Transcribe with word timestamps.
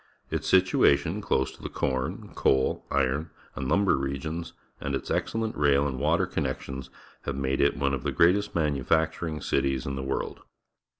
Its 0.31 0.49
situation, 0.49 1.21
close 1.21 1.51
to 1.51 1.61
the 1.61 1.69
corn, 1.69 2.31
coal, 2.33 2.87
iron, 2.89 3.29
and 3.55 3.69
lumber 3.69 3.95
regions, 3.95 4.53
and 4.79 4.95
its 4.95 5.11
excellent 5.11 5.55
rail 5.55 5.87
and 5.87 5.99
water 5.99 6.25
connections 6.25 6.89
have 7.25 7.35
made 7.35 7.61
it 7.61 7.77
one 7.77 7.93
of 7.93 8.01
the 8.01 8.11
greatest 8.11 8.55
manufacturing 8.55 9.39
cities 9.41 9.85
in 9.85 9.95
the 9.95 10.01
world. 10.01 10.41